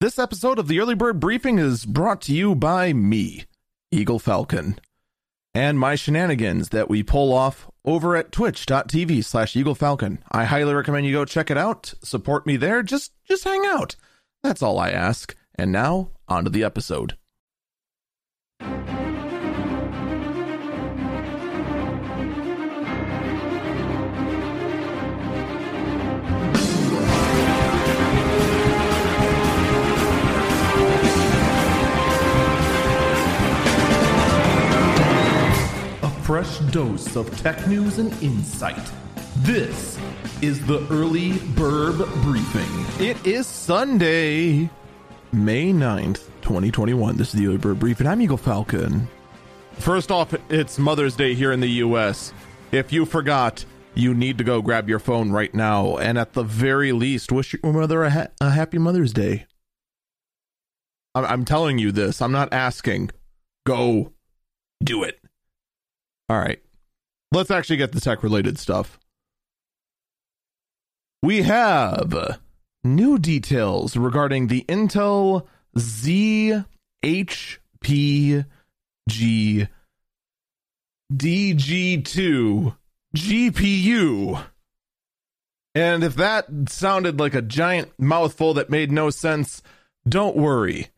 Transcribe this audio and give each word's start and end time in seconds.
This 0.00 0.16
episode 0.16 0.60
of 0.60 0.68
the 0.68 0.78
Early 0.78 0.94
Bird 0.94 1.18
Briefing 1.18 1.58
is 1.58 1.84
brought 1.84 2.20
to 2.22 2.32
you 2.32 2.54
by 2.54 2.92
me, 2.92 3.46
Eagle 3.90 4.20
Falcon, 4.20 4.78
and 5.52 5.76
my 5.76 5.96
shenanigans 5.96 6.68
that 6.68 6.88
we 6.88 7.02
pull 7.02 7.32
off 7.32 7.68
over 7.84 8.14
at 8.14 8.30
twitch.tv 8.30 9.24
slash 9.24 9.56
Eagle 9.56 9.74
Falcon. 9.74 10.20
I 10.30 10.44
highly 10.44 10.72
recommend 10.72 11.06
you 11.06 11.12
go 11.12 11.24
check 11.24 11.50
it 11.50 11.58
out. 11.58 11.94
Support 12.04 12.46
me 12.46 12.56
there. 12.56 12.84
Just 12.84 13.10
just 13.26 13.42
hang 13.42 13.66
out. 13.66 13.96
That's 14.44 14.62
all 14.62 14.78
I 14.78 14.90
ask. 14.90 15.34
And 15.56 15.72
now, 15.72 16.10
on 16.28 16.44
to 16.44 16.50
the 16.50 16.62
episode. 16.62 17.17
Fresh 36.38 36.58
dose 36.70 37.16
of 37.16 37.36
tech 37.40 37.66
news 37.66 37.98
and 37.98 38.12
insight. 38.22 38.92
This 39.38 39.98
is 40.40 40.64
the 40.64 40.86
Early 40.88 41.36
Bird 41.56 41.96
Briefing. 42.22 43.04
It 43.04 43.26
is 43.26 43.44
Sunday, 43.44 44.70
May 45.32 45.72
9th, 45.72 46.26
2021. 46.42 47.16
This 47.16 47.34
is 47.34 47.40
the 47.40 47.48
Early 47.48 47.56
Bird 47.56 47.80
Briefing. 47.80 48.06
I'm 48.06 48.22
Eagle 48.22 48.36
Falcon. 48.36 49.08
First 49.80 50.12
off, 50.12 50.32
it's 50.48 50.78
Mother's 50.78 51.16
Day 51.16 51.34
here 51.34 51.50
in 51.50 51.58
the 51.58 51.70
US. 51.82 52.32
If 52.70 52.92
you 52.92 53.04
forgot, 53.04 53.64
you 53.94 54.14
need 54.14 54.38
to 54.38 54.44
go 54.44 54.62
grab 54.62 54.88
your 54.88 55.00
phone 55.00 55.32
right 55.32 55.52
now 55.52 55.96
and 55.96 56.16
at 56.16 56.34
the 56.34 56.44
very 56.44 56.92
least 56.92 57.32
wish 57.32 57.52
your 57.52 57.72
mother 57.72 58.04
a, 58.04 58.10
ha- 58.10 58.28
a 58.40 58.50
happy 58.50 58.78
Mother's 58.78 59.12
Day. 59.12 59.46
I'm, 61.16 61.24
I'm 61.24 61.44
telling 61.44 61.80
you 61.80 61.90
this. 61.90 62.22
I'm 62.22 62.30
not 62.30 62.52
asking. 62.52 63.10
Go 63.66 64.12
do 64.84 65.02
it. 65.02 65.18
All 66.28 66.38
right. 66.38 66.60
Let's 67.32 67.50
actually 67.50 67.76
get 67.76 67.92
the 67.92 68.00
tech 68.00 68.22
related 68.22 68.58
stuff. 68.58 68.98
We 71.22 71.42
have 71.42 72.38
new 72.84 73.18
details 73.18 73.96
regarding 73.96 74.46
the 74.46 74.64
Intel 74.68 75.46
Xe-HPG 75.76 76.64
DG2 81.12 82.76
GPU. 83.16 84.44
And 85.74 86.04
if 86.04 86.14
that 86.16 86.46
sounded 86.68 87.18
like 87.18 87.34
a 87.34 87.42
giant 87.42 87.92
mouthful 87.98 88.54
that 88.54 88.70
made 88.70 88.90
no 88.92 89.10
sense, 89.10 89.62
don't 90.08 90.36
worry. 90.36 90.88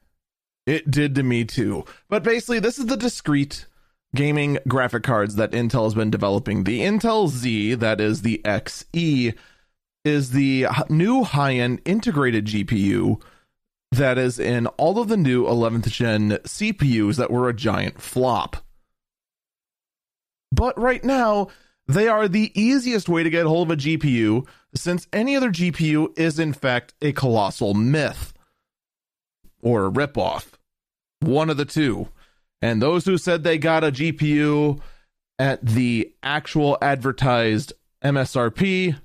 It 0.67 0.91
did 0.91 1.15
to 1.15 1.23
me 1.23 1.45
too. 1.45 1.85
But 2.09 2.23
basically, 2.23 2.61
this 2.61 2.79
is 2.79 2.87
the 2.87 2.97
discrete 2.97 3.67
gaming 4.15 4.59
graphic 4.67 5.03
cards 5.03 5.37
that 5.37 5.53
Intel 5.53 5.85
has 5.85 5.95
been 5.95 6.11
developing. 6.11 6.65
The 6.65 6.81
Intel 6.81 7.29
Z, 7.29 7.75
that 7.75 8.01
is 8.01 8.23
the 8.23 8.41
XE, 8.45 9.35
is 10.05 10.31
the 10.31 10.67
new 10.89 11.25
high 11.25 11.55
end 11.55 11.81
integrated 11.85 12.47
GPU 12.47 13.21
that 13.93 14.19
is 14.19 14.39
in 14.39 14.67
all 14.69 14.99
of 14.99 15.09
the 15.09 15.17
new 15.17 15.45
11th 15.45 15.91
gen 15.91 16.31
CPUs 16.45 17.17
that 17.17 17.31
were 17.31 17.49
a 17.49 17.55
giant 17.55 18.01
flop. 18.01 18.57
But 20.53 20.79
right 20.79 21.05
now, 21.05 21.49
they 21.87 22.09
are 22.09 22.29
the 22.29 22.53
easiest 22.61 23.09
way 23.09 23.23
to 23.23 23.31
get 23.31 23.47
hold 23.47 23.71
of 23.71 23.79
a 23.79 23.81
GPU 23.81 24.47
since 24.75 25.09
any 25.13 25.37
other 25.37 25.51
GPU 25.51 26.17
is 26.19 26.39
in 26.39 26.53
fact 26.53 26.95
a 27.03 27.13
colossal 27.13 27.75
myth 27.75 28.33
or 29.61 29.87
a 29.87 29.91
ripoff. 29.91 30.53
One 31.21 31.51
of 31.51 31.57
the 31.57 31.65
two. 31.65 32.09
And 32.63 32.81
those 32.81 33.05
who 33.05 33.17
said 33.19 33.43
they 33.43 33.59
got 33.59 33.85
a 33.85 33.93
GPU 33.93 34.81
at 35.39 35.65
the 35.65 36.13
actual 36.23 36.77
advertised 36.83 37.73
MSRP, 38.05 38.99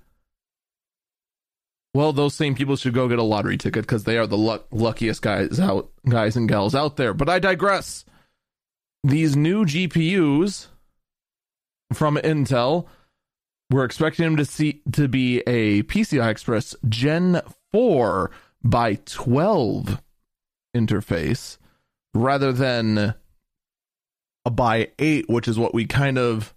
well, 1.94 2.12
those 2.12 2.34
same 2.34 2.56
people 2.56 2.76
should 2.76 2.94
go 2.94 3.08
get 3.08 3.20
a 3.20 3.24
lottery 3.24 3.58
ticket 3.58 3.84
because 3.84 4.04
they 4.04 4.18
are 4.18 4.28
the 4.28 4.38
luck- 4.38 4.68
luckiest 4.72 5.22
guys 5.22 5.60
out, 5.60 5.92
guys 6.10 6.36
and 6.36 6.50
gals 6.50 6.76
out 6.76 6.98
there. 6.98 7.14
But 7.14 7.30
I 7.30 7.40
digress. 7.40 8.04
These 9.06 9.38
new 9.38 9.66
GPUs 9.66 10.68
from 11.94 12.18
Intel, 12.18 12.88
we're 13.72 13.86
expecting 13.86 14.26
them 14.26 14.36
to 14.36 14.46
see 14.46 14.82
to 14.92 15.08
be 15.08 15.40
a 15.48 15.84
PCI 15.84 16.30
Express 16.30 16.76
Gen 16.90 17.42
4 17.72 18.32
by 18.64 18.96
12 19.06 20.02
interface 20.76 21.58
rather 22.14 22.52
than 22.52 23.14
a 24.46 24.52
by 24.52 24.90
8 25.00 25.30
which 25.30 25.48
is 25.48 25.58
what 25.58 25.74
we 25.74 25.86
kind 25.86 26.18
of 26.18 26.54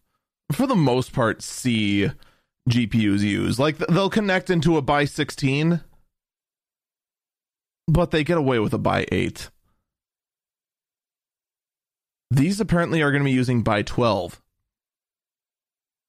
for 0.53 0.67
the 0.67 0.77
most 0.77 1.13
part 1.13 1.43
see 1.43 2.11
GPUs 2.69 3.21
use. 3.21 3.59
Like 3.59 3.79
they'll 3.79 4.11
connect 4.11 4.51
into 4.51 4.77
a 4.77 4.83
by 4.83 5.05
16 5.05 5.81
but 7.87 8.11
they 8.11 8.23
get 8.23 8.37
away 8.37 8.59
with 8.59 8.75
a 8.75 8.79
by 8.79 9.07
8 9.11 9.51
these 12.31 12.61
apparently 12.61 13.01
are 13.01 13.11
going 13.11 13.23
to 13.23 13.29
be 13.29 13.33
using 13.33 13.63
by 13.63 13.81
12 13.83 14.43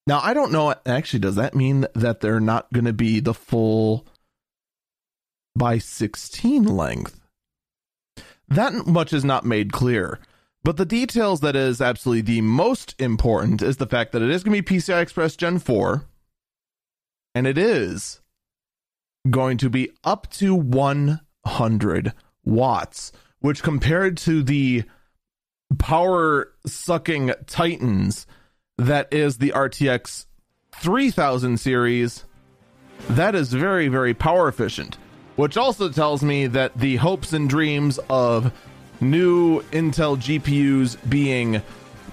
now 0.05 0.19
I 0.21 0.33
don't 0.33 0.51
know 0.51 0.75
actually 0.85 1.19
does 1.19 1.35
that 1.35 1.55
mean 1.55 1.85
that 1.95 2.19
they're 2.19 2.41
not 2.41 2.71
going 2.73 2.85
to 2.85 2.93
be 2.93 3.21
the 3.21 3.33
full 3.33 4.05
by 5.59 5.77
16 5.77 6.63
length? 6.63 7.19
That 8.47 8.87
much 8.87 9.13
is 9.13 9.23
not 9.23 9.45
made 9.45 9.71
clear. 9.71 10.17
But 10.63 10.77
the 10.77 10.85
details 10.85 11.39
that 11.39 11.55
is 11.55 11.81
absolutely 11.81 12.21
the 12.21 12.41
most 12.41 12.95
important 12.99 13.61
is 13.61 13.77
the 13.77 13.87
fact 13.87 14.11
that 14.11 14.21
it 14.21 14.29
is 14.29 14.43
going 14.43 14.55
to 14.55 14.63
be 14.63 14.77
PCI 14.77 15.01
Express 15.01 15.35
Gen 15.35 15.59
4, 15.59 16.05
and 17.33 17.47
it 17.47 17.57
is 17.57 18.21
going 19.29 19.57
to 19.57 19.69
be 19.69 19.91
up 20.03 20.29
to 20.31 20.53
100 20.53 22.13
watts, 22.43 23.11
which 23.39 23.63
compared 23.63 24.17
to 24.17 24.43
the 24.43 24.83
power 25.77 26.51
sucking 26.65 27.31
Titans 27.47 28.27
that 28.77 29.13
is 29.13 29.37
the 29.37 29.51
RTX 29.51 30.25
3000 30.73 31.57
series, 31.57 32.25
that 33.09 33.35
is 33.35 33.53
very, 33.53 33.87
very 33.87 34.13
power 34.13 34.47
efficient 34.47 34.97
which 35.39 35.55
also 35.55 35.87
tells 35.87 36.21
me 36.21 36.47
that 36.47 36.77
the 36.77 36.97
hopes 36.97 37.31
and 37.31 37.49
dreams 37.49 37.97
of 38.09 38.51
new 39.01 39.61
Intel 39.71 40.17
GPUs 40.17 40.97
being 41.09 41.61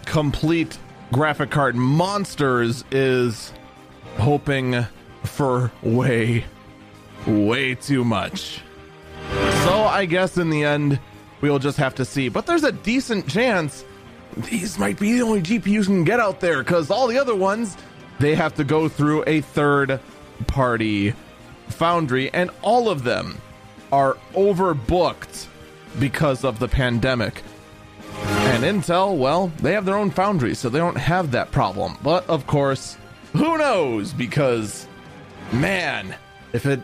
complete 0.05 0.79
graphic 1.13 1.51
card 1.51 1.75
monsters 1.77 2.85
is 2.91 3.53
hoping 4.19 4.87
for 5.25 5.73
way, 5.83 6.45
way 7.27 7.75
too 7.75 8.05
much. 8.05 8.63
So 9.65 9.85
I 9.85 10.07
guess 10.07 10.37
in 10.37 10.51
the 10.51 10.65
end, 10.65 11.01
we'll 11.41 11.59
just 11.59 11.79
have 11.79 11.95
to 11.97 12.05
see. 12.05 12.29
But 12.29 12.47
there's 12.47 12.65
a 12.65 12.73
decent 12.73 13.29
chance 13.29 13.85
these 14.37 14.79
might 14.79 14.99
be 14.99 15.13
the 15.13 15.23
only 15.23 15.41
GPUs 15.41 15.87
can 15.87 16.05
get 16.05 16.21
out 16.21 16.41
there 16.41 16.63
because 16.63 16.91
all 16.91 17.07
the 17.07 17.19
other 17.19 17.35
ones, 17.35 17.77
they 18.19 18.35
have 18.35 18.55
to 18.57 18.65
go 18.65 18.89
through 18.89 19.25
a 19.27 19.41
third 19.41 20.01
party 20.47 21.15
Foundry, 21.69 22.33
and 22.33 22.51
all 22.63 22.89
of 22.89 23.03
them 23.03 23.39
are 23.93 24.17
overbooked 24.35 25.47
because 25.99 26.45
of 26.45 26.59
the 26.59 26.69
pandemic. 26.69 27.43
And 28.19 28.65
Intel, 28.65 29.17
well, 29.17 29.49
they 29.61 29.73
have 29.73 29.85
their 29.85 29.97
own 29.97 30.11
foundry, 30.11 30.55
so 30.55 30.69
they 30.69 30.79
don't 30.79 30.97
have 30.97 31.31
that 31.33 31.51
problem. 31.51 31.99
But 32.03 32.29
of 32.29 32.47
course, 32.47 32.97
who 33.33 33.59
knows? 33.59 34.13
Because, 34.13 34.87
man, 35.53 36.15
if 36.53 36.67
it. 36.67 36.81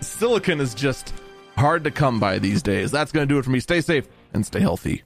Silicon 0.00 0.60
is 0.60 0.74
just 0.74 1.14
hard 1.56 1.84
to 1.84 1.90
come 1.90 2.18
by 2.18 2.38
these 2.38 2.62
days. 2.62 2.90
That's 2.90 3.12
going 3.12 3.28
to 3.28 3.32
do 3.32 3.38
it 3.38 3.44
for 3.44 3.50
me. 3.50 3.60
Stay 3.60 3.80
safe 3.80 4.08
and 4.32 4.44
stay 4.44 4.60
healthy. 4.60 5.04